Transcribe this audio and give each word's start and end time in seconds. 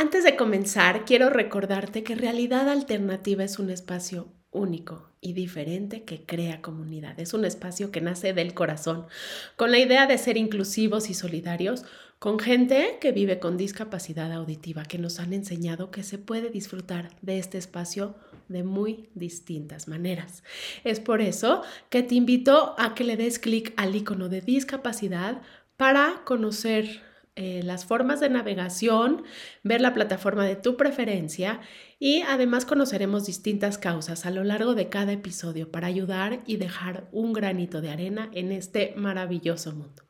Antes 0.00 0.22
de 0.22 0.36
comenzar, 0.36 1.04
quiero 1.04 1.28
recordarte 1.28 2.04
que 2.04 2.14
Realidad 2.14 2.68
Alternativa 2.68 3.42
es 3.42 3.58
un 3.58 3.68
espacio 3.68 4.28
único 4.52 5.10
y 5.20 5.32
diferente 5.32 6.04
que 6.04 6.24
crea 6.24 6.62
comunidad. 6.62 7.18
Es 7.18 7.34
un 7.34 7.44
espacio 7.44 7.90
que 7.90 8.00
nace 8.00 8.32
del 8.32 8.54
corazón, 8.54 9.08
con 9.56 9.72
la 9.72 9.80
idea 9.80 10.06
de 10.06 10.16
ser 10.16 10.36
inclusivos 10.36 11.10
y 11.10 11.14
solidarios 11.14 11.84
con 12.20 12.38
gente 12.38 12.98
que 13.00 13.10
vive 13.10 13.40
con 13.40 13.56
discapacidad 13.56 14.30
auditiva, 14.32 14.84
que 14.84 14.98
nos 14.98 15.18
han 15.18 15.32
enseñado 15.32 15.90
que 15.90 16.04
se 16.04 16.18
puede 16.18 16.50
disfrutar 16.50 17.10
de 17.20 17.40
este 17.40 17.58
espacio 17.58 18.14
de 18.46 18.62
muy 18.62 19.08
distintas 19.14 19.88
maneras. 19.88 20.44
Es 20.84 21.00
por 21.00 21.20
eso 21.20 21.62
que 21.90 22.04
te 22.04 22.14
invito 22.14 22.76
a 22.78 22.94
que 22.94 23.02
le 23.02 23.16
des 23.16 23.40
clic 23.40 23.74
al 23.76 23.96
icono 23.96 24.28
de 24.28 24.42
discapacidad 24.42 25.42
para 25.76 26.22
conocer 26.24 27.07
eh, 27.40 27.62
las 27.62 27.84
formas 27.84 28.18
de 28.18 28.28
navegación, 28.28 29.22
ver 29.62 29.80
la 29.80 29.94
plataforma 29.94 30.44
de 30.44 30.56
tu 30.56 30.76
preferencia 30.76 31.60
y 32.00 32.22
además 32.22 32.64
conoceremos 32.64 33.26
distintas 33.26 33.78
causas 33.78 34.26
a 34.26 34.32
lo 34.32 34.42
largo 34.42 34.74
de 34.74 34.88
cada 34.88 35.12
episodio 35.12 35.70
para 35.70 35.86
ayudar 35.86 36.40
y 36.46 36.56
dejar 36.56 37.08
un 37.12 37.32
granito 37.32 37.80
de 37.80 37.90
arena 37.90 38.28
en 38.32 38.50
este 38.50 38.92
maravilloso 38.96 39.70
mundo. 39.70 40.02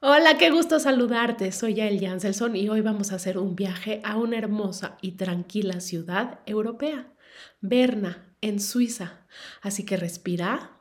Hola, 0.00 0.38
qué 0.38 0.50
gusto 0.50 0.78
saludarte. 0.78 1.50
Soy 1.50 1.74
Yael 1.74 2.00
Janselson 2.00 2.54
y 2.54 2.68
hoy 2.68 2.82
vamos 2.82 3.10
a 3.10 3.16
hacer 3.16 3.36
un 3.36 3.56
viaje 3.56 4.00
a 4.04 4.16
una 4.16 4.38
hermosa 4.38 4.96
y 5.02 5.16
tranquila 5.16 5.80
ciudad 5.80 6.38
europea, 6.46 7.12
Berna, 7.60 8.27
en 8.40 8.60
Suiza. 8.60 9.26
Así 9.62 9.84
que 9.84 9.96
respira, 9.96 10.78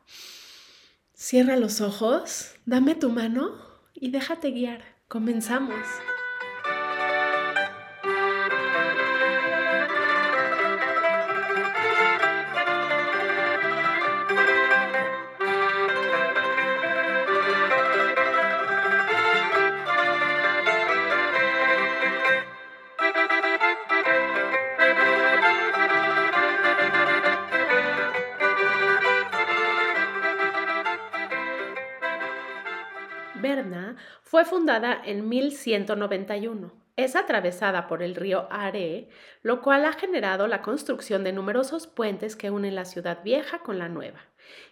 cierra 1.14 1.58
los 1.58 1.82
ojos, 1.82 2.54
dame 2.66 2.96
tu 2.96 3.10
mano 3.10 3.56
y 3.94 4.12
déjate 4.12 4.52
guiar. 4.52 4.98
Comenzamos. 5.08 5.86
Fue 34.30 34.44
fundada 34.44 35.02
en 35.06 35.30
1191. 35.30 36.74
Es 36.98 37.16
atravesada 37.16 37.88
por 37.88 38.04
el 38.04 38.14
río 38.14 38.46
Are, 38.52 39.08
lo 39.42 39.62
cual 39.62 39.86
ha 39.86 39.94
generado 39.94 40.48
la 40.48 40.62
construcción 40.62 41.24
de 41.24 41.32
numerosos 41.32 41.88
puentes 41.88 42.36
que 42.36 42.52
unen 42.52 42.76
la 42.76 42.84
ciudad 42.84 43.24
vieja 43.24 43.60
con 43.60 43.80
la 43.80 43.88
nueva. 43.88 44.20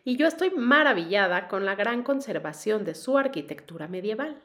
Y 0.03 0.17
yo 0.17 0.27
estoy 0.27 0.49
maravillada 0.49 1.47
con 1.47 1.63
la 1.63 1.75
gran 1.75 2.03
conservación 2.03 2.83
de 2.83 2.95
su 2.95 3.17
arquitectura 3.17 3.87
medieval. 3.87 4.41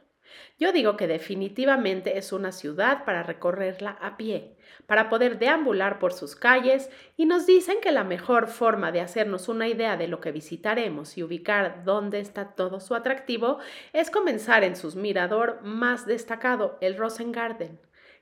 Yo 0.58 0.72
digo 0.72 0.96
que 0.96 1.06
definitivamente 1.06 2.18
es 2.18 2.32
una 2.32 2.52
ciudad 2.52 3.04
para 3.04 3.22
recorrerla 3.22 3.98
a 4.00 4.16
pie, 4.16 4.56
para 4.86 5.08
poder 5.08 5.38
deambular 5.38 5.98
por 5.98 6.12
sus 6.12 6.36
calles 6.36 6.90
y 7.16 7.26
nos 7.26 7.46
dicen 7.46 7.76
que 7.80 7.92
la 7.92 8.04
mejor 8.04 8.48
forma 8.48 8.92
de 8.92 9.00
hacernos 9.00 9.48
una 9.48 9.68
idea 9.68 9.96
de 9.96 10.08
lo 10.08 10.20
que 10.20 10.32
visitaremos 10.32 11.16
y 11.16 11.22
ubicar 11.22 11.84
dónde 11.84 12.20
está 12.20 12.54
todo 12.54 12.80
su 12.80 12.94
atractivo 12.94 13.58
es 13.92 14.10
comenzar 14.10 14.64
en 14.64 14.76
su 14.76 14.94
mirador 14.96 15.60
más 15.62 16.06
destacado, 16.06 16.78
el 16.80 16.96
Rosengarten, 16.96 17.78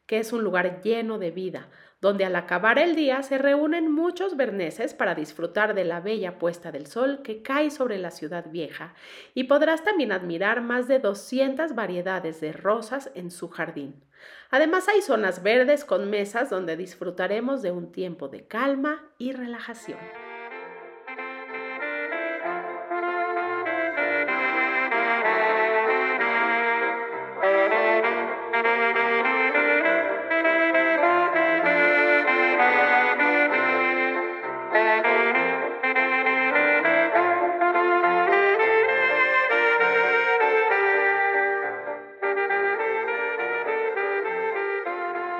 que 0.06 0.18
es 0.18 0.32
un 0.32 0.42
lugar 0.44 0.80
lleno 0.82 1.18
de 1.18 1.30
vida, 1.30 1.68
donde 2.00 2.24
al 2.24 2.36
acabar 2.36 2.78
el 2.78 2.94
día 2.94 3.22
se 3.22 3.38
reúnen 3.38 3.90
muchos 3.90 4.36
berneses 4.36 4.94
para 4.94 5.14
disfrutar 5.14 5.74
de 5.74 5.84
la 5.84 6.00
bella 6.00 6.38
puesta 6.38 6.70
del 6.70 6.86
sol 6.86 7.22
que 7.22 7.42
cae 7.42 7.70
sobre 7.70 7.98
la 7.98 8.10
ciudad 8.10 8.50
vieja 8.50 8.94
y 9.34 9.44
podrás 9.44 9.82
también 9.82 10.12
admirar 10.12 10.60
más 10.60 10.86
de 10.86 11.00
200 11.00 11.74
variedades 11.74 12.40
de 12.40 12.52
rosas 12.52 13.10
en 13.14 13.30
su 13.30 13.48
jardín. 13.48 14.02
Además 14.50 14.88
hay 14.88 15.02
zonas 15.02 15.42
verdes 15.42 15.84
con 15.84 16.08
mesas 16.10 16.50
donde 16.50 16.76
disfrutaremos 16.76 17.62
de 17.62 17.72
un 17.72 17.92
tiempo 17.92 18.28
de 18.28 18.46
calma 18.46 19.04
y 19.18 19.32
relajación. 19.32 19.98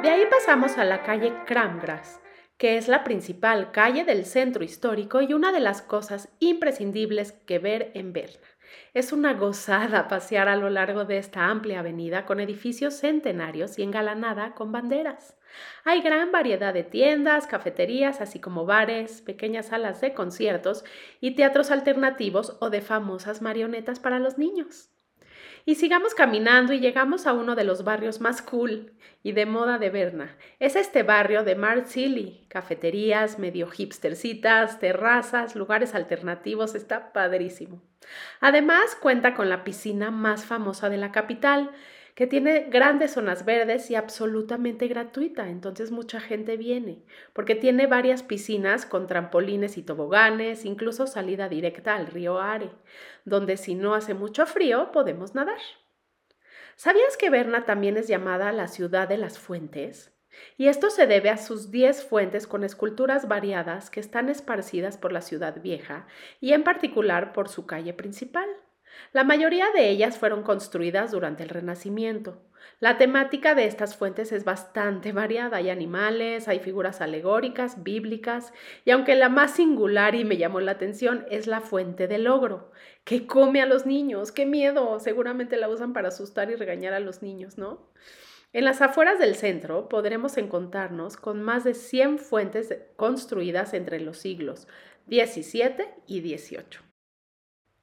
De 0.08 0.14
ahí 0.14 0.24
pasamos 0.30 0.78
a 0.78 0.86
la 0.86 1.02
calle 1.02 1.34
Kramgras, 1.44 2.22
que 2.56 2.78
es 2.78 2.88
la 2.88 3.04
principal 3.04 3.72
calle 3.72 4.04
del 4.04 4.24
centro 4.24 4.64
histórico 4.64 5.20
y 5.20 5.34
una 5.34 5.52
de 5.52 5.60
las 5.60 5.82
cosas 5.82 6.30
imprescindibles 6.38 7.32
que 7.32 7.58
ver 7.58 7.90
en 7.92 8.14
Berna. 8.14 8.46
Es 8.94 9.12
una 9.12 9.34
gozada 9.34 10.08
pasear 10.08 10.48
a 10.48 10.56
lo 10.56 10.70
largo 10.70 11.04
de 11.04 11.18
esta 11.18 11.50
amplia 11.50 11.80
avenida 11.80 12.24
con 12.24 12.40
edificios 12.40 12.94
centenarios 12.94 13.78
y 13.78 13.82
engalanada 13.82 14.54
con 14.54 14.72
banderas. 14.72 15.36
Hay 15.84 16.00
gran 16.00 16.32
variedad 16.32 16.72
de 16.72 16.84
tiendas, 16.84 17.46
cafeterías, 17.46 18.22
así 18.22 18.40
como 18.40 18.64
bares, 18.64 19.20
pequeñas 19.20 19.66
salas 19.66 20.00
de 20.00 20.14
conciertos 20.14 20.86
y 21.20 21.32
teatros 21.32 21.70
alternativos 21.70 22.56
o 22.62 22.70
de 22.70 22.80
famosas 22.80 23.42
marionetas 23.42 24.00
para 24.00 24.18
los 24.18 24.38
niños. 24.38 24.88
Y 25.68 25.74
sigamos 25.74 26.14
caminando 26.14 26.72
y 26.72 26.80
llegamos 26.80 27.26
a 27.26 27.34
uno 27.34 27.54
de 27.54 27.64
los 27.64 27.84
barrios 27.84 28.22
más 28.22 28.40
cool 28.40 28.94
y 29.22 29.32
de 29.32 29.44
moda 29.44 29.76
de 29.76 29.90
Berna. 29.90 30.34
Es 30.60 30.76
este 30.76 31.02
barrio 31.02 31.44
de 31.44 31.56
Marzili, 31.56 32.46
cafeterías, 32.48 33.38
medio 33.38 33.68
hipstercitas, 33.68 34.78
terrazas, 34.78 35.56
lugares 35.56 35.94
alternativos, 35.94 36.74
está 36.74 37.12
padrísimo. 37.12 37.82
Además, 38.40 38.96
cuenta 38.98 39.34
con 39.34 39.50
la 39.50 39.62
piscina 39.62 40.10
más 40.10 40.46
famosa 40.46 40.88
de 40.88 40.96
la 40.96 41.12
capital, 41.12 41.70
que 42.18 42.26
tiene 42.26 42.66
grandes 42.68 43.12
zonas 43.12 43.44
verdes 43.44 43.92
y 43.92 43.94
absolutamente 43.94 44.88
gratuita, 44.88 45.48
entonces 45.50 45.92
mucha 45.92 46.18
gente 46.18 46.56
viene, 46.56 47.04
porque 47.32 47.54
tiene 47.54 47.86
varias 47.86 48.24
piscinas 48.24 48.86
con 48.86 49.06
trampolines 49.06 49.78
y 49.78 49.84
toboganes, 49.84 50.64
incluso 50.64 51.06
salida 51.06 51.48
directa 51.48 51.94
al 51.94 52.08
río 52.08 52.40
Are, 52.40 52.72
donde 53.24 53.56
si 53.56 53.76
no 53.76 53.94
hace 53.94 54.14
mucho 54.14 54.46
frío 54.46 54.90
podemos 54.90 55.36
nadar. 55.36 55.60
¿Sabías 56.74 57.16
que 57.16 57.30
Berna 57.30 57.64
también 57.66 57.96
es 57.96 58.08
llamada 58.08 58.50
la 58.50 58.66
ciudad 58.66 59.06
de 59.06 59.18
las 59.18 59.38
fuentes? 59.38 60.12
Y 60.56 60.66
esto 60.66 60.90
se 60.90 61.06
debe 61.06 61.30
a 61.30 61.36
sus 61.36 61.70
10 61.70 62.04
fuentes 62.04 62.48
con 62.48 62.64
esculturas 62.64 63.28
variadas 63.28 63.90
que 63.90 64.00
están 64.00 64.28
esparcidas 64.28 64.98
por 64.98 65.12
la 65.12 65.20
ciudad 65.20 65.62
vieja 65.62 66.08
y 66.40 66.52
en 66.52 66.64
particular 66.64 67.32
por 67.32 67.48
su 67.48 67.64
calle 67.64 67.94
principal. 67.94 68.48
La 69.12 69.24
mayoría 69.24 69.66
de 69.74 69.88
ellas 69.88 70.18
fueron 70.18 70.42
construidas 70.42 71.10
durante 71.10 71.42
el 71.42 71.48
Renacimiento. 71.48 72.42
La 72.80 72.96
temática 72.96 73.54
de 73.54 73.66
estas 73.66 73.96
fuentes 73.96 74.30
es 74.32 74.44
bastante 74.44 75.12
variada. 75.12 75.56
Hay 75.56 75.70
animales, 75.70 76.48
hay 76.48 76.60
figuras 76.60 77.00
alegóricas, 77.00 77.82
bíblicas, 77.82 78.52
y 78.84 78.90
aunque 78.90 79.14
la 79.16 79.28
más 79.28 79.52
singular 79.52 80.14
y 80.14 80.24
me 80.24 80.36
llamó 80.36 80.60
la 80.60 80.72
atención 80.72 81.26
es 81.30 81.46
la 81.46 81.60
fuente 81.60 82.06
del 82.06 82.28
ogro, 82.28 82.70
que 83.04 83.26
come 83.26 83.62
a 83.62 83.66
los 83.66 83.86
niños. 83.86 84.32
¡Qué 84.32 84.46
miedo! 84.46 85.00
Seguramente 85.00 85.56
la 85.56 85.68
usan 85.68 85.92
para 85.92 86.08
asustar 86.08 86.50
y 86.50 86.54
regañar 86.54 86.92
a 86.94 87.00
los 87.00 87.22
niños, 87.22 87.58
¿no? 87.58 87.90
En 88.52 88.64
las 88.64 88.80
afueras 88.80 89.18
del 89.18 89.34
centro 89.34 89.88
podremos 89.90 90.38
encontrarnos 90.38 91.18
con 91.18 91.42
más 91.42 91.64
de 91.64 91.74
100 91.74 92.18
fuentes 92.18 92.74
construidas 92.96 93.74
entre 93.74 94.00
los 94.00 94.18
siglos 94.18 94.66
XVII 95.08 95.84
y 96.06 96.20
XVIII. 96.20 96.87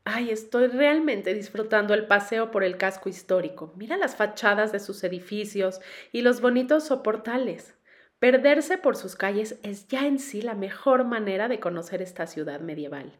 Ay, 0.07 0.29
estoy 0.29 0.67
realmente 0.67 1.33
disfrutando 1.33 1.95
el 1.95 2.05
paseo 2.05 2.51
por 2.51 2.63
el 2.63 2.77
casco 2.77 3.09
histórico. 3.09 3.73
Mira 3.75 3.97
las 3.97 4.15
fachadas 4.15 4.71
de 4.71 4.79
sus 4.79 5.03
edificios 5.03 5.81
y 6.11 6.21
los 6.21 6.41
bonitos 6.41 6.83
soportales. 6.83 7.73
Perderse 8.19 8.77
por 8.77 8.97
sus 8.97 9.15
calles 9.15 9.59
es 9.63 9.87
ya 9.87 10.05
en 10.05 10.19
sí 10.19 10.43
la 10.43 10.53
mejor 10.53 11.05
manera 11.05 11.47
de 11.47 11.59
conocer 11.59 12.03
esta 12.03 12.27
ciudad 12.27 12.59
medieval. 12.59 13.17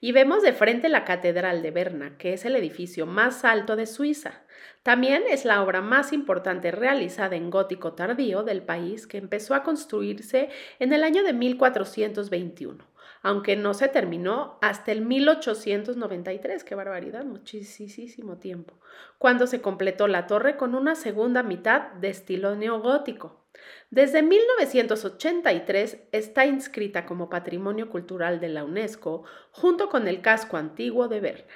Y 0.00 0.12
vemos 0.12 0.44
de 0.44 0.52
frente 0.52 0.88
la 0.88 1.04
Catedral 1.04 1.60
de 1.60 1.72
Berna, 1.72 2.16
que 2.18 2.34
es 2.34 2.44
el 2.44 2.54
edificio 2.54 3.04
más 3.04 3.44
alto 3.44 3.74
de 3.74 3.86
Suiza. 3.86 4.44
También 4.84 5.24
es 5.28 5.44
la 5.44 5.60
obra 5.60 5.80
más 5.80 6.12
importante 6.12 6.70
realizada 6.70 7.34
en 7.34 7.50
gótico 7.50 7.94
tardío 7.94 8.44
del 8.44 8.62
país 8.62 9.08
que 9.08 9.18
empezó 9.18 9.56
a 9.56 9.64
construirse 9.64 10.50
en 10.78 10.92
el 10.92 11.02
año 11.02 11.24
de 11.24 11.32
1421 11.32 12.87
aunque 13.22 13.56
no 13.56 13.74
se 13.74 13.88
terminó 13.88 14.58
hasta 14.60 14.92
el 14.92 15.02
1893, 15.02 16.64
qué 16.64 16.74
barbaridad, 16.74 17.24
muchísimo 17.24 18.38
tiempo, 18.38 18.74
cuando 19.18 19.46
se 19.46 19.60
completó 19.60 20.08
la 20.08 20.26
torre 20.26 20.56
con 20.56 20.74
una 20.74 20.94
segunda 20.94 21.42
mitad 21.42 21.92
de 21.92 22.10
estilo 22.10 22.56
neogótico. 22.56 23.44
Desde 23.90 24.22
1983 24.22 25.98
está 26.12 26.46
inscrita 26.46 27.06
como 27.06 27.28
Patrimonio 27.28 27.88
Cultural 27.90 28.40
de 28.40 28.48
la 28.48 28.64
UNESCO 28.64 29.24
junto 29.50 29.88
con 29.88 30.06
el 30.06 30.20
casco 30.20 30.56
antiguo 30.56 31.08
de 31.08 31.20
Berna. 31.20 31.54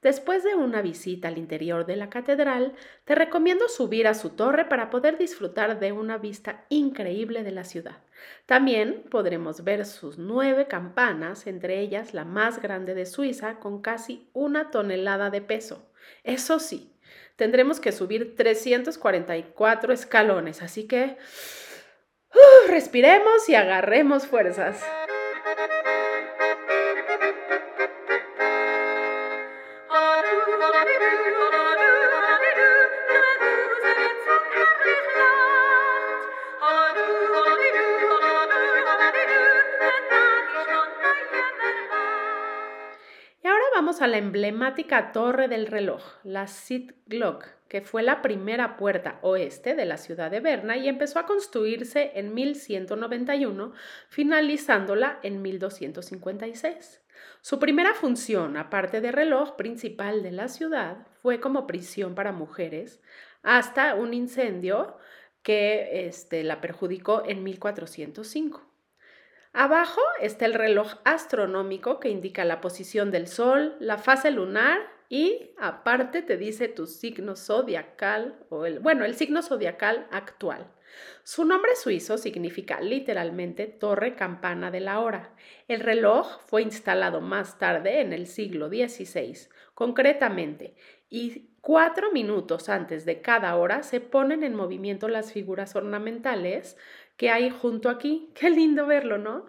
Después 0.00 0.44
de 0.44 0.54
una 0.54 0.80
visita 0.80 1.26
al 1.26 1.38
interior 1.38 1.84
de 1.84 1.96
la 1.96 2.08
catedral, 2.08 2.74
te 3.04 3.16
recomiendo 3.16 3.68
subir 3.68 4.06
a 4.06 4.14
su 4.14 4.30
torre 4.30 4.64
para 4.66 4.90
poder 4.90 5.18
disfrutar 5.18 5.80
de 5.80 5.90
una 5.90 6.18
vista 6.18 6.64
increíble 6.68 7.42
de 7.42 7.50
la 7.50 7.64
ciudad. 7.64 7.98
También 8.46 9.02
podremos 9.10 9.64
ver 9.64 9.84
sus 9.86 10.16
nueve 10.16 10.68
campanas, 10.68 11.48
entre 11.48 11.80
ellas 11.80 12.14
la 12.14 12.24
más 12.24 12.62
grande 12.62 12.94
de 12.94 13.06
Suiza, 13.06 13.58
con 13.58 13.82
casi 13.82 14.28
una 14.34 14.70
tonelada 14.70 15.30
de 15.30 15.40
peso. 15.40 15.90
Eso 16.22 16.60
sí, 16.60 16.92
tendremos 17.34 17.80
que 17.80 17.90
subir 17.90 18.36
344 18.36 19.92
escalones, 19.92 20.62
así 20.62 20.86
que 20.86 21.16
uh, 22.34 22.70
respiremos 22.70 23.48
y 23.48 23.56
agarremos 23.56 24.28
fuerzas. 24.28 24.80
A 43.88 44.06
la 44.06 44.18
emblemática 44.18 45.12
Torre 45.12 45.48
del 45.48 45.66
Reloj, 45.66 46.02
la 46.22 46.46
Glock, 47.06 47.46
que 47.68 47.80
fue 47.80 48.02
la 48.02 48.20
primera 48.20 48.76
puerta 48.76 49.18
oeste 49.22 49.74
de 49.74 49.86
la 49.86 49.96
ciudad 49.96 50.30
de 50.30 50.40
Berna 50.40 50.76
y 50.76 50.88
empezó 50.88 51.18
a 51.18 51.24
construirse 51.24 52.12
en 52.14 52.34
1191, 52.34 53.72
finalizándola 54.10 55.18
en 55.22 55.40
1256. 55.40 57.02
Su 57.40 57.58
primera 57.58 57.94
función, 57.94 58.58
aparte 58.58 59.00
de 59.00 59.10
reloj 59.10 59.56
principal 59.56 60.22
de 60.22 60.32
la 60.32 60.48
ciudad, 60.48 61.06
fue 61.22 61.40
como 61.40 61.66
prisión 61.66 62.14
para 62.14 62.32
mujeres 62.32 63.00
hasta 63.42 63.94
un 63.94 64.12
incendio 64.12 64.98
que 65.42 66.06
este, 66.06 66.44
la 66.44 66.60
perjudicó 66.60 67.22
en 67.26 67.42
1405. 67.42 68.67
Abajo 69.52 70.00
está 70.20 70.46
el 70.46 70.54
reloj 70.54 70.94
astronómico 71.04 72.00
que 72.00 72.10
indica 72.10 72.44
la 72.44 72.60
posición 72.60 73.10
del 73.10 73.28
Sol, 73.28 73.76
la 73.80 73.98
fase 73.98 74.30
lunar 74.30 74.78
y 75.08 75.52
aparte 75.58 76.22
te 76.22 76.36
dice 76.36 76.68
tu 76.68 76.86
signo 76.86 77.34
zodiacal 77.34 78.38
o 78.50 78.66
el, 78.66 78.78
bueno, 78.78 79.04
el 79.04 79.14
signo 79.14 79.42
zodiacal 79.42 80.06
actual. 80.10 80.70
Su 81.22 81.44
nombre 81.44 81.76
suizo 81.76 82.18
significa 82.18 82.80
literalmente 82.80 83.66
torre 83.66 84.14
campana 84.14 84.70
de 84.70 84.80
la 84.80 85.00
hora. 85.00 85.34
El 85.66 85.80
reloj 85.80 86.40
fue 86.46 86.62
instalado 86.62 87.20
más 87.20 87.58
tarde 87.58 88.00
en 88.00 88.12
el 88.12 88.26
siglo 88.26 88.68
XVI, 88.68 89.48
concretamente, 89.74 90.74
y 91.10 91.50
cuatro 91.68 92.10
minutos 92.12 92.70
antes 92.70 93.04
de 93.04 93.20
cada 93.20 93.54
hora 93.56 93.82
se 93.82 94.00
ponen 94.00 94.42
en 94.42 94.54
movimiento 94.54 95.06
las 95.06 95.34
figuras 95.34 95.76
ornamentales 95.76 96.78
que 97.18 97.28
hay 97.28 97.50
junto 97.50 97.90
aquí. 97.90 98.32
Qué 98.34 98.48
lindo 98.48 98.86
verlo, 98.86 99.18
¿no? 99.18 99.44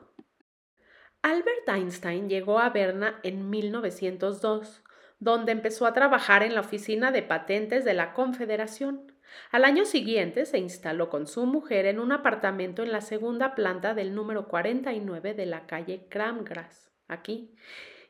Albert 1.21 1.69
Einstein 1.69 2.27
llegó 2.27 2.59
a 2.59 2.71
Berna 2.71 3.21
en 3.23 3.49
1902, 3.49 4.83
donde 5.19 5.53
empezó 5.53 5.85
a 5.85 5.93
trabajar 5.93 6.43
en 6.43 6.55
la 6.55 6.59
oficina 6.59 7.13
de 7.13 7.23
patentes 7.23 7.85
de 7.85 7.93
la 7.93 8.11
Confederación. 8.11 9.13
Al 9.51 9.63
año 9.63 9.85
siguiente 9.85 10.45
se 10.45 10.57
instaló 10.57 11.09
con 11.09 11.25
su 11.25 11.45
mujer 11.45 11.85
en 11.85 12.01
un 12.01 12.11
apartamento 12.11 12.83
en 12.83 12.91
la 12.91 12.99
segunda 12.99 13.55
planta 13.55 13.93
del 13.93 14.13
número 14.13 14.49
49 14.49 15.35
de 15.35 15.45
la 15.45 15.67
calle 15.67 16.07
Kramgras, 16.09 16.91
aquí, 17.07 17.55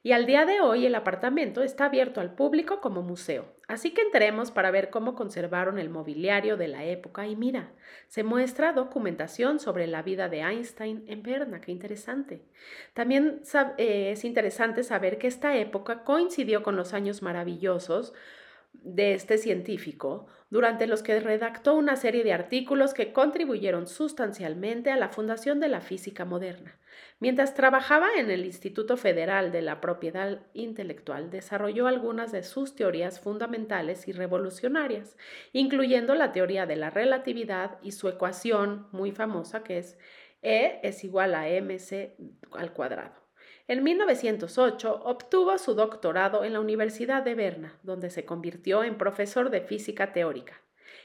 y 0.01 0.13
al 0.13 0.25
día 0.25 0.45
de 0.45 0.61
hoy 0.61 0.85
el 0.85 0.95
apartamento 0.95 1.61
está 1.61 1.85
abierto 1.85 2.21
al 2.21 2.33
público 2.33 2.79
como 2.79 3.01
museo. 3.01 3.53
Así 3.67 3.91
que 3.91 4.01
entremos 4.01 4.49
para 4.49 4.71
ver 4.71 4.89
cómo 4.89 5.13
conservaron 5.13 5.77
el 5.77 5.89
mobiliario 5.89 6.57
de 6.57 6.69
la 6.69 6.85
época 6.85 7.27
y 7.27 7.35
mira, 7.35 7.73
se 8.07 8.23
muestra 8.23 8.73
documentación 8.73 9.59
sobre 9.59 9.87
la 9.87 10.01
vida 10.01 10.29
de 10.29 10.39
Einstein 10.39 11.03
en 11.07 11.21
Berna, 11.21 11.61
qué 11.61 11.71
interesante. 11.71 12.41
También 12.93 13.41
eh, 13.77 14.11
es 14.11 14.23
interesante 14.23 14.83
saber 14.83 15.17
que 15.17 15.27
esta 15.27 15.55
época 15.57 16.03
coincidió 16.03 16.63
con 16.63 16.77
los 16.77 16.93
años 16.93 17.21
maravillosos 17.21 18.13
de 18.73 19.13
este 19.13 19.37
científico, 19.37 20.27
durante 20.49 20.87
los 20.87 21.03
que 21.03 21.19
redactó 21.19 21.75
una 21.75 21.95
serie 21.95 22.23
de 22.23 22.33
artículos 22.33 22.93
que 22.93 23.13
contribuyeron 23.13 23.87
sustancialmente 23.87 24.91
a 24.91 24.97
la 24.97 25.09
fundación 25.09 25.59
de 25.59 25.69
la 25.69 25.81
física 25.81 26.25
moderna. 26.25 26.77
Mientras 27.19 27.53
trabajaba 27.53 28.07
en 28.17 28.31
el 28.31 28.45
Instituto 28.45 28.97
Federal 28.97 29.51
de 29.51 29.61
la 29.61 29.81
Propiedad 29.81 30.39
Intelectual, 30.53 31.29
desarrolló 31.29 31.87
algunas 31.87 32.31
de 32.31 32.43
sus 32.43 32.75
teorías 32.75 33.19
fundamentales 33.19 34.07
y 34.07 34.11
revolucionarias, 34.11 35.17
incluyendo 35.53 36.15
la 36.15 36.31
teoría 36.31 36.65
de 36.65 36.77
la 36.77 36.89
relatividad 36.89 37.77
y 37.81 37.91
su 37.91 38.07
ecuación 38.07 38.87
muy 38.91 39.11
famosa 39.11 39.63
que 39.63 39.77
es 39.77 39.97
E 40.41 40.79
es 40.83 41.03
igual 41.03 41.35
a 41.35 41.47
mc 41.49 42.15
al 42.53 42.71
cuadrado. 42.71 43.18
En 43.69 43.83
1908 43.83 45.01
obtuvo 45.05 45.55
su 45.59 45.75
doctorado 45.75 46.43
en 46.43 46.53
la 46.53 46.59
Universidad 46.59 47.21
de 47.21 47.35
Berna, 47.35 47.77
donde 47.83 48.09
se 48.09 48.25
convirtió 48.25 48.83
en 48.83 48.97
profesor 48.97 49.51
de 49.51 49.61
física 49.61 50.11
teórica. 50.11 50.59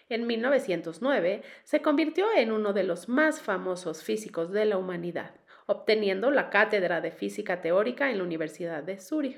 En 0.09 0.27
1909 0.27 1.43
se 1.65 1.83
convirtió 1.83 2.25
en 2.35 2.53
uno 2.53 2.73
de 2.73 2.85
los 2.85 3.07
más 3.07 3.43
famosos 3.43 4.03
físicos 4.03 4.51
de 4.51 4.65
la 4.65 4.79
humanidad, 4.79 5.35
obteniendo 5.67 6.31
la 6.31 6.49
cátedra 6.49 7.03
de 7.03 7.11
física 7.11 7.61
teórica 7.61 8.11
en 8.11 8.17
la 8.17 8.25
Universidad 8.25 8.83
de 8.83 8.99
Zúrich. 8.99 9.37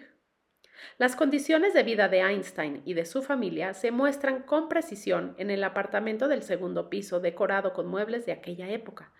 Las 0.98 1.16
condiciones 1.16 1.74
de 1.74 1.82
vida 1.82 2.08
de 2.08 2.20
Einstein 2.20 2.82
y 2.84 2.94
de 2.94 3.04
su 3.04 3.22
familia 3.22 3.74
se 3.74 3.90
muestran 3.90 4.42
con 4.42 4.68
precisión 4.68 5.34
en 5.38 5.50
el 5.50 5.64
apartamento 5.64 6.28
del 6.28 6.42
segundo 6.42 6.90
piso 6.90 7.20
decorado 7.20 7.72
con 7.72 7.86
muebles 7.86 8.26
de 8.26 8.32
aquella 8.32 8.68
época. 8.70 9.12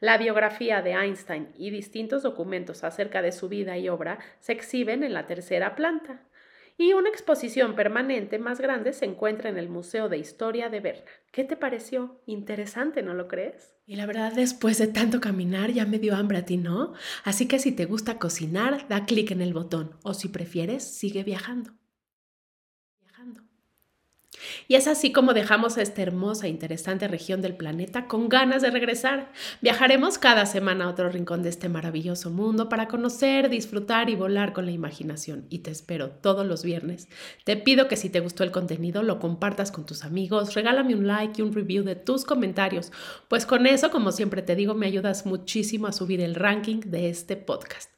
La 0.00 0.18
biografía 0.18 0.82
de 0.82 0.92
Einstein 0.92 1.52
y 1.56 1.70
distintos 1.70 2.22
documentos 2.22 2.84
acerca 2.84 3.22
de 3.22 3.32
su 3.32 3.48
vida 3.48 3.78
y 3.78 3.88
obra 3.88 4.18
se 4.40 4.52
exhiben 4.52 5.02
en 5.02 5.14
la 5.14 5.26
tercera 5.26 5.74
planta 5.74 6.22
y 6.76 6.92
una 6.92 7.08
exposición 7.08 7.74
permanente 7.76 8.38
más 8.38 8.60
grande 8.60 8.92
se 8.92 9.04
encuentra 9.04 9.48
en 9.48 9.58
el 9.58 9.68
Museo 9.68 10.08
de 10.08 10.18
Historia 10.18 10.68
de 10.68 10.80
Berna. 10.80 11.10
¿Qué 11.30 11.44
te 11.44 11.56
pareció? 11.56 12.20
Interesante, 12.26 13.02
¿no 13.02 13.14
lo 13.14 13.28
crees? 13.28 13.74
Y 13.86 13.96
la 13.96 14.06
verdad, 14.06 14.32
después 14.32 14.78
de 14.78 14.88
tanto 14.88 15.20
caminar 15.20 15.70
ya 15.70 15.86
me 15.86 15.98
dio 15.98 16.16
hambre 16.16 16.38
a 16.38 16.44
ti, 16.44 16.56
¿no? 16.56 16.94
Así 17.22 17.46
que 17.46 17.58
si 17.58 17.72
te 17.72 17.84
gusta 17.84 18.18
cocinar, 18.18 18.88
da 18.88 19.04
clic 19.04 19.30
en 19.30 19.42
el 19.42 19.54
botón 19.54 19.96
o 20.02 20.14
si 20.14 20.28
prefieres, 20.28 20.82
sigue 20.82 21.22
viajando. 21.22 21.72
Y 24.68 24.74
es 24.74 24.86
así 24.86 25.12
como 25.12 25.34
dejamos 25.34 25.78
esta 25.78 26.02
hermosa 26.02 26.46
e 26.46 26.50
interesante 26.50 27.08
región 27.08 27.42
del 27.42 27.56
planeta 27.56 28.06
con 28.06 28.28
ganas 28.28 28.62
de 28.62 28.70
regresar. 28.70 29.32
Viajaremos 29.60 30.18
cada 30.18 30.46
semana 30.46 30.84
a 30.84 30.88
otro 30.88 31.08
rincón 31.08 31.42
de 31.42 31.48
este 31.48 31.68
maravilloso 31.68 32.30
mundo 32.30 32.68
para 32.68 32.88
conocer, 32.88 33.48
disfrutar 33.48 34.10
y 34.10 34.14
volar 34.14 34.52
con 34.52 34.66
la 34.66 34.72
imaginación. 34.72 35.46
Y 35.50 35.58
te 35.58 35.70
espero 35.70 36.10
todos 36.10 36.46
los 36.46 36.62
viernes. 36.62 37.08
Te 37.44 37.56
pido 37.56 37.88
que 37.88 37.96
si 37.96 38.10
te 38.10 38.20
gustó 38.20 38.44
el 38.44 38.50
contenido 38.50 39.02
lo 39.02 39.18
compartas 39.18 39.72
con 39.72 39.86
tus 39.86 40.04
amigos, 40.04 40.54
regálame 40.54 40.94
un 40.94 41.06
like 41.06 41.40
y 41.40 41.42
un 41.42 41.52
review 41.52 41.84
de 41.84 41.96
tus 41.96 42.24
comentarios, 42.24 42.92
pues 43.28 43.46
con 43.46 43.66
eso, 43.66 43.90
como 43.90 44.12
siempre 44.12 44.42
te 44.42 44.56
digo, 44.56 44.74
me 44.74 44.86
ayudas 44.86 45.26
muchísimo 45.26 45.86
a 45.86 45.92
subir 45.92 46.20
el 46.20 46.34
ranking 46.34 46.80
de 46.80 47.08
este 47.08 47.36
podcast. 47.36 47.90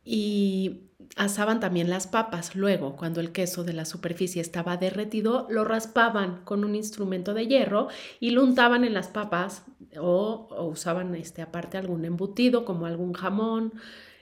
y 0.04 0.86
asaban 1.16 1.60
también 1.60 1.90
las 1.90 2.08
papas. 2.08 2.56
Luego, 2.56 2.96
cuando 2.96 3.22
el 3.22 3.32
queso 3.32 3.64
de 3.64 3.74
la 3.74 3.86
superficie 3.86 4.42
estaba 4.42 4.78
derretido, 4.78 5.48
lo 5.50 5.64
raspaban 5.64 6.44
con 6.44 6.64
un 6.64 6.76
instrumento 6.76 7.34
de 7.34 7.48
hierro 7.48 7.88
y 8.20 8.32
lo 8.32 8.44
untaban 8.44 8.84
en 8.84 8.94
las 8.94 9.08
papas 9.08 9.66
o, 9.98 10.48
usaban 10.70 11.16
este, 11.16 11.42
aparte 11.42 11.78
algún 11.78 12.06
embutido 12.06 12.66
como 12.66 12.86
algún 12.86 13.14
jamón, 13.14 13.74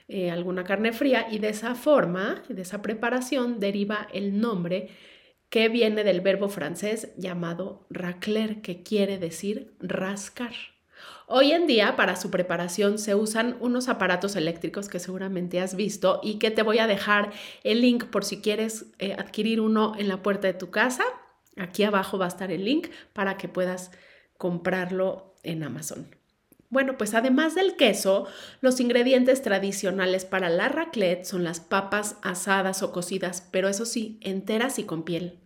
eh, 0.08 0.30
alguna 0.30 0.64
carne 0.64 0.92
fría 0.92 1.26
y 1.30 1.38
de 1.38 1.48
esa 1.48 1.74
forma, 1.74 2.42
de 2.48 2.62
esa 2.62 2.82
preparación, 2.82 3.60
deriva 3.60 4.08
el 4.12 4.40
nombre 4.40 4.90
que 5.48 5.68
viene 5.68 6.04
del 6.04 6.20
verbo 6.20 6.48
francés 6.48 7.14
llamado 7.16 7.86
racler, 7.90 8.60
que 8.60 8.82
quiere 8.82 9.18
decir 9.18 9.76
rascar. 9.78 10.73
Hoy 11.26 11.52
en 11.52 11.66
día 11.66 11.96
para 11.96 12.16
su 12.16 12.30
preparación 12.30 12.98
se 12.98 13.14
usan 13.14 13.56
unos 13.60 13.88
aparatos 13.88 14.36
eléctricos 14.36 14.88
que 14.88 14.98
seguramente 14.98 15.58
has 15.58 15.74
visto 15.74 16.20
y 16.22 16.38
que 16.38 16.50
te 16.50 16.62
voy 16.62 16.80
a 16.80 16.86
dejar 16.86 17.32
el 17.62 17.80
link 17.80 18.04
por 18.04 18.24
si 18.24 18.42
quieres 18.42 18.86
eh, 18.98 19.14
adquirir 19.14 19.60
uno 19.60 19.94
en 19.96 20.08
la 20.08 20.22
puerta 20.22 20.48
de 20.48 20.54
tu 20.54 20.70
casa. 20.70 21.04
Aquí 21.56 21.82
abajo 21.82 22.18
va 22.18 22.26
a 22.26 22.28
estar 22.28 22.50
el 22.50 22.64
link 22.64 22.88
para 23.14 23.38
que 23.38 23.48
puedas 23.48 23.90
comprarlo 24.36 25.34
en 25.42 25.62
Amazon. 25.62 26.14
Bueno, 26.74 26.98
pues 26.98 27.14
además 27.14 27.54
del 27.54 27.76
queso, 27.76 28.26
los 28.60 28.80
ingredientes 28.80 29.42
tradicionales 29.42 30.24
para 30.24 30.48
la 30.48 30.68
raclette 30.68 31.24
son 31.24 31.44
las 31.44 31.60
papas 31.60 32.16
asadas 32.22 32.82
o 32.82 32.90
cocidas, 32.90 33.46
pero 33.52 33.68
eso 33.68 33.86
sí, 33.86 34.18
enteras 34.20 34.80
y 34.80 34.82
con 34.82 35.04
piel. 35.04 35.38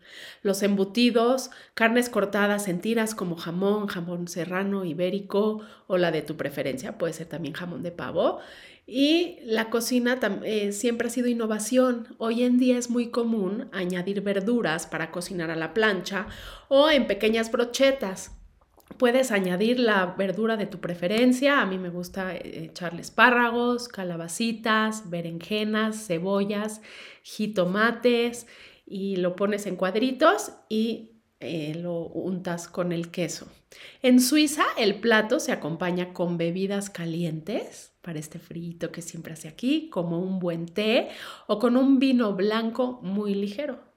Los 0.42 0.62
embutidos, 0.62 1.50
carnes 1.74 2.08
cortadas 2.08 2.66
en 2.66 2.80
tiras 2.80 3.14
como 3.14 3.36
jamón, 3.36 3.88
jamón 3.88 4.26
serrano, 4.26 4.86
ibérico 4.86 5.60
o 5.86 5.98
la 5.98 6.12
de 6.12 6.22
tu 6.22 6.38
preferencia, 6.38 6.96
puede 6.96 7.12
ser 7.12 7.26
también 7.26 7.52
jamón 7.52 7.82
de 7.82 7.90
pavo. 7.90 8.38
Y 8.86 9.36
la 9.42 9.68
cocina 9.68 10.18
eh, 10.44 10.72
siempre 10.72 11.08
ha 11.08 11.10
sido 11.10 11.28
innovación. 11.28 12.16
Hoy 12.16 12.42
en 12.42 12.56
día 12.56 12.78
es 12.78 12.88
muy 12.88 13.10
común 13.10 13.68
añadir 13.72 14.22
verduras 14.22 14.86
para 14.86 15.10
cocinar 15.10 15.50
a 15.50 15.56
la 15.56 15.74
plancha 15.74 16.26
o 16.68 16.88
en 16.88 17.06
pequeñas 17.06 17.52
brochetas. 17.52 18.37
Puedes 18.96 19.30
añadir 19.30 19.78
la 19.78 20.06
verdura 20.06 20.56
de 20.56 20.66
tu 20.66 20.80
preferencia. 20.80 21.60
A 21.60 21.66
mí 21.66 21.78
me 21.78 21.90
gusta 21.90 22.34
eh, 22.34 22.64
echarle 22.64 23.02
espárragos, 23.02 23.88
calabacitas, 23.88 25.08
berenjenas, 25.10 26.06
cebollas, 26.06 26.80
jitomates 27.22 28.46
y 28.86 29.16
lo 29.16 29.36
pones 29.36 29.66
en 29.66 29.76
cuadritos 29.76 30.52
y 30.68 31.12
eh, 31.40 31.74
lo 31.76 32.00
untas 32.00 32.66
con 32.66 32.92
el 32.92 33.10
queso. 33.10 33.46
En 34.02 34.20
Suiza 34.20 34.64
el 34.76 34.98
plato 34.98 35.38
se 35.38 35.52
acompaña 35.52 36.12
con 36.12 36.38
bebidas 36.38 36.90
calientes 36.90 37.92
para 38.00 38.18
este 38.18 38.38
frío 38.38 38.90
que 38.90 39.02
siempre 39.02 39.34
hace 39.34 39.48
aquí, 39.48 39.90
como 39.90 40.18
un 40.18 40.38
buen 40.38 40.66
té 40.66 41.10
o 41.46 41.58
con 41.58 41.76
un 41.76 41.98
vino 41.98 42.34
blanco 42.34 43.00
muy 43.02 43.34
ligero. 43.34 43.87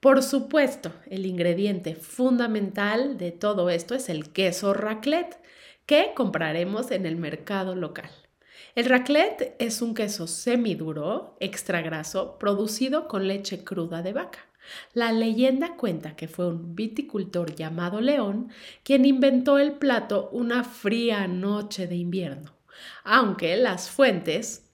Por 0.00 0.22
supuesto, 0.22 0.92
el 1.06 1.26
ingrediente 1.26 1.96
fundamental 1.96 3.18
de 3.18 3.32
todo 3.32 3.68
esto 3.68 3.96
es 3.96 4.08
el 4.08 4.30
queso 4.30 4.72
raclette, 4.72 5.40
que 5.86 6.12
compraremos 6.14 6.92
en 6.92 7.04
el 7.04 7.16
mercado 7.16 7.74
local. 7.74 8.10
El 8.76 8.84
raclette 8.84 9.56
es 9.58 9.82
un 9.82 9.94
queso 9.94 10.28
semiduro, 10.28 11.36
extra 11.40 11.80
graso, 11.80 12.38
producido 12.38 13.08
con 13.08 13.26
leche 13.26 13.64
cruda 13.64 14.02
de 14.02 14.12
vaca. 14.12 14.38
La 14.92 15.10
leyenda 15.10 15.74
cuenta 15.74 16.14
que 16.14 16.28
fue 16.28 16.46
un 16.46 16.76
viticultor 16.76 17.56
llamado 17.56 18.00
León 18.00 18.50
quien 18.84 19.04
inventó 19.04 19.58
el 19.58 19.72
plato 19.72 20.28
una 20.30 20.62
fría 20.62 21.26
noche 21.26 21.88
de 21.88 21.96
invierno, 21.96 22.54
aunque 23.02 23.56
las 23.56 23.90
fuentes 23.90 24.67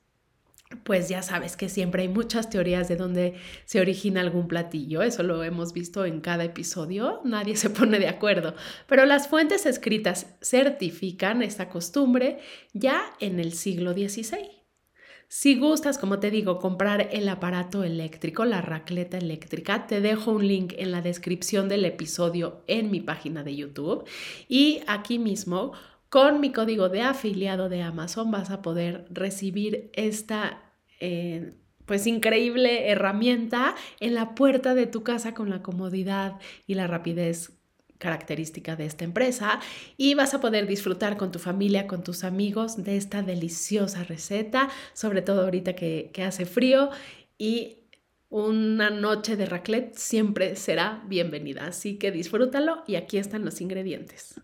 pues 0.83 1.09
ya 1.09 1.23
sabes 1.23 1.57
que 1.57 1.69
siempre 1.69 2.03
hay 2.03 2.09
muchas 2.09 2.51
teorías 2.51 2.89
de 2.89 2.97
dónde 2.97 3.35
se 3.65 3.81
origina 3.81 4.21
algún 4.21 4.49
platillo, 4.49 5.03
eso 5.03 5.23
lo 5.23 5.45
hemos 5.45 5.73
visto 5.73 6.05
en 6.05 6.21
cada 6.21 6.45
episodio, 6.45 7.21
nadie 7.25 7.57
se 7.57 7.71
pone 7.71 7.99
de 7.99 8.09
acuerdo, 8.09 8.55
pero 8.87 9.07
las 9.07 9.29
fuentes 9.29 9.67
escritas 9.67 10.35
certifican 10.43 11.43
esta 11.43 11.69
costumbre 11.69 12.39
ya 12.73 13.03
en 13.21 13.41
el 13.41 13.53
siglo 13.53 13.93
XVI. 13.93 14.65
Si 15.29 15.59
gustas, 15.59 15.99
como 15.99 16.21
te 16.21 16.31
digo, 16.31 16.59
comprar 16.59 17.09
el 17.11 17.29
aparato 17.29 17.83
eléctrico, 17.83 18.45
la 18.45 18.61
racleta 18.61 19.19
eléctrica, 19.19 19.87
te 19.87 20.01
dejo 20.01 20.31
un 20.31 20.47
link 20.47 20.75
en 20.77 20.93
la 20.93 21.01
descripción 21.01 21.69
del 21.69 21.85
episodio 21.85 22.63
en 22.69 22.91
mi 22.91 23.01
página 23.01 23.43
de 23.43 23.57
YouTube 23.57 24.05
y 24.49 24.83
aquí 24.87 25.19
mismo 25.19 25.73
con 26.15 26.39
mi 26.39 26.53
código 26.53 26.89
de 26.91 27.03
afiliado 27.03 27.69
de 27.69 27.83
Amazon 27.83 28.31
vas 28.31 28.53
a 28.53 28.63
poder 28.63 29.05
recibir 29.11 29.91
esta 29.95 30.63
eh, 31.01 31.55
pues 31.87 32.07
increíble 32.07 32.89
herramienta 32.89 33.75
en 33.99 34.15
la 34.15 34.37
puerta 34.37 34.77
de 34.77 34.87
tu 34.87 35.03
casa 35.03 35.35
con 35.35 35.51
la 35.51 35.61
comodidad 35.61 36.39
y 36.69 36.75
la 36.75 36.87
rapidez 36.87 37.59
característica 37.99 38.77
de 38.77 38.87
esta 38.87 39.03
empresa 39.03 39.59
y 39.97 40.15
vas 40.15 40.35
a 40.35 40.41
poder 40.41 40.69
disfrutar 40.69 41.17
con 41.17 41.33
tu 41.33 41.41
familia, 41.41 41.89
con 41.89 42.05
tus 42.05 42.23
amigos 42.23 42.85
de 42.85 42.97
esta 42.97 43.23
deliciosa 43.23 44.05
receta, 44.05 44.71
sobre 44.93 45.21
todo 45.21 45.43
ahorita 45.43 45.75
que, 45.75 46.13
que 46.15 46.23
hace 46.23 46.47
frío 46.47 46.91
y 47.39 47.89
una 48.29 48.89
noche 48.89 49.35
de 49.35 49.47
raclette 49.47 49.97
siempre 49.97 50.55
será 50.55 51.03
bienvenida. 51.09 51.67
Así 51.67 51.99
que 51.99 52.13
disfrútalo 52.13 52.85
y 52.87 52.95
aquí 52.95 53.19
están 53.19 53.45
los 53.45 53.61
ingredientes. 53.61 54.41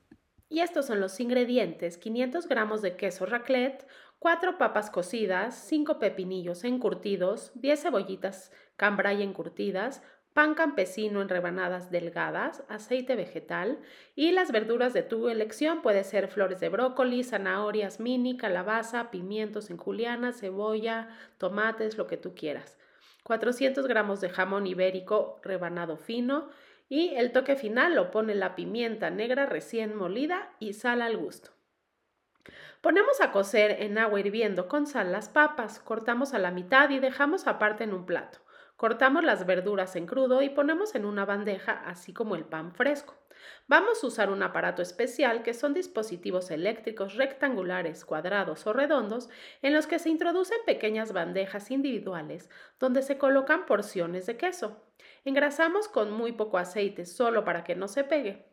Y 0.50 0.60
estos 0.60 0.86
son 0.86 1.00
los 1.00 1.20
ingredientes, 1.20 1.96
500 1.96 2.48
gramos 2.48 2.82
de 2.82 2.96
queso 2.96 3.24
raclette, 3.24 3.86
4 4.18 4.58
papas 4.58 4.90
cocidas, 4.90 5.54
5 5.54 6.00
pepinillos 6.00 6.64
encurtidos, 6.64 7.52
10 7.54 7.80
cebollitas 7.80 8.52
cambray 8.76 9.22
encurtidas, 9.22 10.02
pan 10.34 10.54
campesino 10.54 11.22
en 11.22 11.28
rebanadas 11.28 11.92
delgadas, 11.92 12.64
aceite 12.68 13.14
vegetal 13.14 13.78
y 14.16 14.32
las 14.32 14.50
verduras 14.50 14.92
de 14.92 15.04
tu 15.04 15.28
elección. 15.28 15.82
Puede 15.82 16.02
ser 16.02 16.26
flores 16.26 16.58
de 16.58 16.68
brócoli, 16.68 17.22
zanahorias 17.22 18.00
mini, 18.00 18.36
calabaza, 18.36 19.12
pimientos 19.12 19.70
en 19.70 19.76
juliana, 19.76 20.32
cebolla, 20.32 21.10
tomates, 21.38 21.96
lo 21.96 22.08
que 22.08 22.16
tú 22.16 22.34
quieras. 22.34 22.76
400 23.22 23.86
gramos 23.86 24.20
de 24.20 24.30
jamón 24.30 24.66
ibérico 24.66 25.40
rebanado 25.44 25.96
fino 25.96 26.48
y 26.90 27.14
el 27.14 27.30
toque 27.30 27.54
final 27.56 27.94
lo 27.94 28.10
pone 28.10 28.34
la 28.34 28.56
pimienta 28.56 29.08
negra 29.10 29.46
recién 29.46 29.94
molida 29.94 30.50
y 30.58 30.74
sal 30.74 31.00
al 31.00 31.16
gusto. 31.16 31.52
Ponemos 32.80 33.20
a 33.20 33.30
cocer 33.30 33.76
en 33.82 33.96
agua 33.96 34.18
hirviendo 34.18 34.66
con 34.66 34.86
sal 34.86 35.12
las 35.12 35.28
papas, 35.28 35.78
cortamos 35.78 36.34
a 36.34 36.40
la 36.40 36.50
mitad 36.50 36.90
y 36.90 36.98
dejamos 36.98 37.46
aparte 37.46 37.84
en 37.84 37.94
un 37.94 38.06
plato. 38.06 38.40
Cortamos 38.76 39.22
las 39.22 39.46
verduras 39.46 39.94
en 39.94 40.06
crudo 40.06 40.42
y 40.42 40.48
ponemos 40.48 40.94
en 40.96 41.04
una 41.04 41.24
bandeja, 41.24 41.72
así 41.86 42.12
como 42.12 42.34
el 42.34 42.44
pan 42.44 42.72
fresco. 42.72 43.14
Vamos 43.68 44.02
a 44.02 44.06
usar 44.08 44.30
un 44.30 44.42
aparato 44.42 44.82
especial 44.82 45.44
que 45.44 45.54
son 45.54 45.74
dispositivos 45.74 46.50
eléctricos 46.50 47.14
rectangulares, 47.14 48.04
cuadrados 48.04 48.66
o 48.66 48.72
redondos 48.72 49.28
en 49.62 49.74
los 49.74 49.86
que 49.86 50.00
se 50.00 50.08
introducen 50.08 50.58
pequeñas 50.66 51.12
bandejas 51.12 51.70
individuales 51.70 52.50
donde 52.80 53.02
se 53.02 53.16
colocan 53.16 53.64
porciones 53.64 54.26
de 54.26 54.36
queso. 54.36 54.89
Engrasamos 55.24 55.88
con 55.88 56.10
muy 56.12 56.32
poco 56.32 56.58
aceite 56.58 57.06
solo 57.06 57.44
para 57.44 57.64
que 57.64 57.74
no 57.74 57.88
se 57.88 58.04
pegue. 58.04 58.46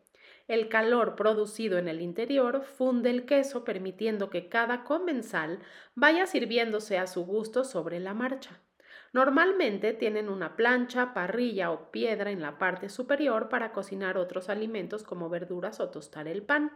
El 0.48 0.68
calor 0.68 1.14
producido 1.14 1.76
en 1.76 1.88
el 1.88 2.00
interior 2.00 2.62
funde 2.62 3.10
el 3.10 3.26
queso 3.26 3.64
permitiendo 3.64 4.30
que 4.30 4.48
cada 4.48 4.84
comensal 4.84 5.60
vaya 5.94 6.26
sirviéndose 6.26 6.98
a 6.98 7.06
su 7.06 7.26
gusto 7.26 7.64
sobre 7.64 8.00
la 8.00 8.14
marcha. 8.14 8.58
Normalmente 9.12 9.92
tienen 9.92 10.28
una 10.28 10.56
plancha, 10.56 11.14
parrilla 11.14 11.70
o 11.70 11.90
piedra 11.90 12.30
en 12.30 12.42
la 12.42 12.58
parte 12.58 12.88
superior 12.88 13.48
para 13.48 13.72
cocinar 13.72 14.18
otros 14.18 14.48
alimentos 14.48 15.02
como 15.02 15.28
verduras 15.28 15.80
o 15.80 15.90
tostar 15.90 16.28
el 16.28 16.42
pan. 16.42 16.72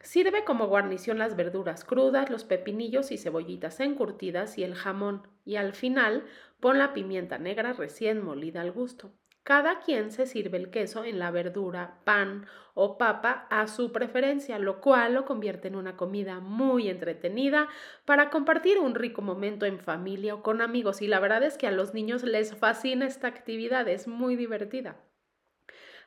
Sirve 0.00 0.44
como 0.44 0.66
guarnición 0.66 1.18
las 1.18 1.34
verduras 1.34 1.84
crudas, 1.84 2.28
los 2.28 2.44
pepinillos 2.44 3.10
y 3.10 3.18
cebollitas 3.18 3.80
encurtidas 3.80 4.58
y 4.58 4.62
el 4.62 4.74
jamón. 4.74 5.26
Y 5.46 5.56
al 5.56 5.72
final 5.72 6.24
pon 6.64 6.78
la 6.78 6.94
pimienta 6.94 7.36
negra 7.36 7.74
recién 7.74 8.24
molida 8.24 8.62
al 8.62 8.72
gusto. 8.72 9.12
Cada 9.42 9.80
quien 9.80 10.10
se 10.10 10.24
sirve 10.24 10.56
el 10.56 10.70
queso 10.70 11.04
en 11.04 11.18
la 11.18 11.30
verdura, 11.30 12.00
pan 12.04 12.46
o 12.72 12.96
papa 12.96 13.46
a 13.50 13.66
su 13.66 13.92
preferencia, 13.92 14.58
lo 14.58 14.80
cual 14.80 15.12
lo 15.12 15.26
convierte 15.26 15.68
en 15.68 15.76
una 15.76 15.98
comida 15.98 16.40
muy 16.40 16.88
entretenida 16.88 17.68
para 18.06 18.30
compartir 18.30 18.78
un 18.78 18.94
rico 18.94 19.20
momento 19.20 19.66
en 19.66 19.78
familia 19.78 20.36
o 20.36 20.42
con 20.42 20.62
amigos. 20.62 21.02
Y 21.02 21.06
la 21.06 21.20
verdad 21.20 21.42
es 21.42 21.58
que 21.58 21.66
a 21.66 21.70
los 21.70 21.92
niños 21.92 22.22
les 22.22 22.56
fascina 22.56 23.04
esta 23.04 23.28
actividad, 23.28 23.86
es 23.86 24.08
muy 24.08 24.34
divertida. 24.34 24.96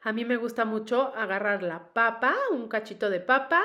A 0.01 0.11
mí 0.11 0.25
me 0.25 0.37
gusta 0.37 0.65
mucho 0.65 1.13
agarrar 1.15 1.61
la 1.61 1.93
papa, 1.93 2.33
un 2.51 2.67
cachito 2.67 3.11
de 3.11 3.19
papa 3.19 3.61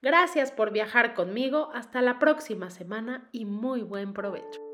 Gracias 0.00 0.52
por 0.52 0.72
viajar 0.72 1.14
conmigo, 1.14 1.70
hasta 1.74 2.02
la 2.02 2.18
próxima 2.18 2.70
semana 2.70 3.28
y 3.32 3.44
muy 3.44 3.82
buen 3.82 4.14
provecho. 4.14 4.67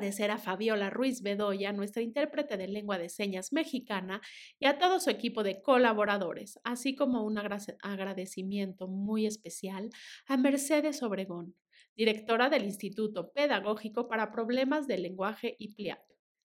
Agradecer 0.00 0.30
a 0.30 0.38
Fabiola 0.38 0.88
Ruiz 0.88 1.20
Bedoya, 1.20 1.74
nuestra 1.74 2.00
intérprete 2.00 2.56
de 2.56 2.68
lengua 2.68 2.96
de 2.96 3.10
señas 3.10 3.52
mexicana, 3.52 4.22
y 4.58 4.64
a 4.64 4.78
todo 4.78 4.98
su 4.98 5.10
equipo 5.10 5.42
de 5.42 5.60
colaboradores, 5.60 6.58
así 6.64 6.94
como 6.94 7.22
un 7.22 7.36
agradecimiento 7.36 8.88
muy 8.88 9.26
especial 9.26 9.90
a 10.26 10.38
Mercedes 10.38 11.02
Obregón, 11.02 11.54
directora 11.96 12.48
del 12.48 12.64
Instituto 12.64 13.30
Pedagógico 13.30 14.08
para 14.08 14.32
Problemas 14.32 14.86
del 14.86 15.02
Lenguaje 15.02 15.54
y 15.58 15.74
PLIAP. 15.74 16.00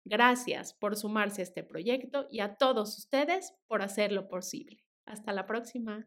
Gracias 0.05 0.73
por 0.73 0.95
sumarse 0.97 1.43
a 1.43 1.45
este 1.45 1.65
proyecto 1.65 2.29
y 2.31 2.39
a 2.39 2.55
todos 2.55 2.97
ustedes 2.99 3.53
por 3.67 3.83
hacerlo 3.83 4.29
posible. 4.29 4.85
Hasta 5.07 5.33
la 5.33 5.45
próxima. 5.47 6.07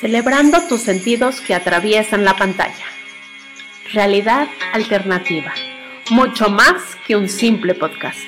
Celebrando 0.00 0.58
tus 0.68 0.80
sentidos 0.80 1.40
que 1.40 1.54
atraviesan 1.54 2.24
la 2.24 2.36
pantalla. 2.36 2.97
Realidad 3.92 4.48
alternativa. 4.74 5.54
Mucho 6.10 6.50
más 6.50 6.96
que 7.06 7.16
un 7.16 7.26
simple 7.26 7.74
podcast. 7.74 8.27